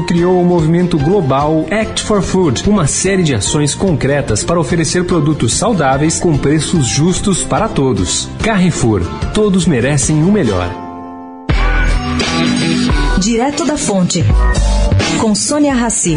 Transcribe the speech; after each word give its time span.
isso, 0.00 0.02
criou 0.02 0.40
o 0.40 0.44
movimento 0.44 0.98
global 0.98 1.66
Act 1.70 2.02
for 2.02 2.22
Food, 2.22 2.68
uma 2.68 2.86
série 2.86 3.22
de 3.22 3.34
ações 3.34 3.74
concretas 3.74 4.42
para 4.42 4.58
oferecer 4.58 5.04
produtos 5.04 5.54
saudáveis 5.54 6.18
com 6.18 6.36
preços 6.36 6.86
justos 6.86 7.42
para 7.42 7.68
todos. 7.68 8.28
Carrefour, 8.42 9.02
todos 9.34 9.66
merecem 9.66 10.22
o 10.22 10.32
melhor. 10.32 10.68
Direto 13.18 13.64
da 13.66 13.76
Fonte, 13.76 14.24
com 15.20 15.34
Sônia 15.34 15.74
Rassi. 15.74 16.16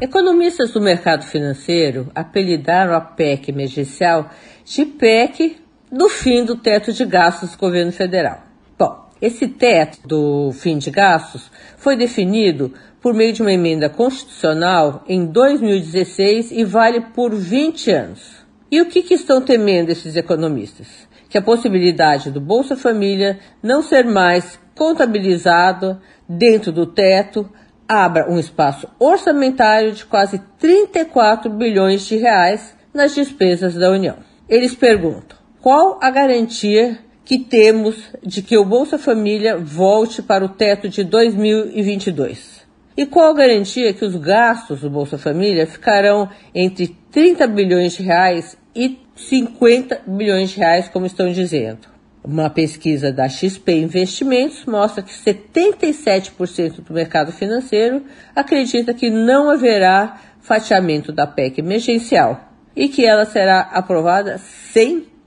Economistas 0.00 0.72
do 0.72 0.80
mercado 0.80 1.24
financeiro 1.24 2.10
apelidaram 2.14 2.94
a 2.94 3.00
PEC 3.00 3.50
emergencial 3.50 4.30
de 4.64 4.84
PEC 4.84 5.61
do 5.92 6.08
fim 6.08 6.42
do 6.42 6.56
teto 6.56 6.90
de 6.90 7.04
gastos 7.04 7.50
do 7.50 7.58
governo 7.58 7.92
federal. 7.92 8.42
Bom, 8.78 9.10
esse 9.20 9.46
teto 9.46 9.98
do 10.08 10.50
fim 10.52 10.78
de 10.78 10.90
gastos 10.90 11.50
foi 11.76 11.96
definido 11.96 12.72
por 13.02 13.12
meio 13.12 13.34
de 13.34 13.42
uma 13.42 13.52
emenda 13.52 13.90
constitucional 13.90 15.04
em 15.06 15.26
2016 15.26 16.50
e 16.50 16.64
vale 16.64 17.02
por 17.14 17.34
20 17.34 17.90
anos. 17.90 18.42
E 18.70 18.80
o 18.80 18.86
que, 18.86 19.02
que 19.02 19.12
estão 19.12 19.42
temendo 19.42 19.90
esses 19.90 20.16
economistas? 20.16 20.86
Que 21.28 21.36
a 21.36 21.42
possibilidade 21.42 22.30
do 22.30 22.40
Bolsa 22.40 22.74
Família 22.74 23.38
não 23.62 23.82
ser 23.82 24.06
mais 24.06 24.58
contabilizado 24.74 26.00
dentro 26.26 26.72
do 26.72 26.86
teto 26.86 27.46
abra 27.86 28.30
um 28.32 28.38
espaço 28.38 28.88
orçamentário 28.98 29.92
de 29.92 30.06
quase 30.06 30.40
34 30.58 31.50
bilhões 31.50 32.06
de 32.06 32.16
reais 32.16 32.74
nas 32.94 33.14
despesas 33.14 33.74
da 33.74 33.90
União. 33.90 34.16
Eles 34.48 34.74
perguntam: 34.74 35.41
qual 35.62 36.00
a 36.02 36.10
garantia 36.10 36.98
que 37.24 37.38
temos 37.38 38.10
de 38.20 38.42
que 38.42 38.58
o 38.58 38.64
Bolsa 38.64 38.98
Família 38.98 39.56
volte 39.56 40.20
para 40.20 40.44
o 40.44 40.48
teto 40.48 40.88
de 40.88 41.04
2022? 41.04 42.66
E 42.96 43.06
qual 43.06 43.30
a 43.30 43.34
garantia 43.34 43.94
que 43.94 44.04
os 44.04 44.16
gastos 44.16 44.80
do 44.80 44.90
Bolsa 44.90 45.16
Família 45.16 45.64
ficarão 45.64 46.28
entre 46.52 46.88
30 47.12 47.46
bilhões 47.46 47.92
de 47.92 48.02
reais 48.02 48.58
e 48.74 48.98
50 49.14 50.02
bilhões 50.04 50.50
de 50.50 50.58
reais, 50.58 50.88
como 50.88 51.06
estão 51.06 51.30
dizendo? 51.30 51.86
Uma 52.24 52.50
pesquisa 52.50 53.12
da 53.12 53.28
XP 53.28 53.72
Investimentos 53.72 54.66
mostra 54.66 55.00
que 55.00 55.12
77% 55.12 56.82
do 56.82 56.92
mercado 56.92 57.30
financeiro 57.30 58.02
acredita 58.34 58.92
que 58.92 59.10
não 59.10 59.48
haverá 59.48 60.20
fatiamento 60.40 61.12
da 61.12 61.24
PEC 61.24 61.60
emergencial 61.60 62.48
e 62.74 62.88
que 62.88 63.06
ela 63.06 63.24
será 63.24 63.60
aprovada 63.60 64.38
sem 64.38 65.11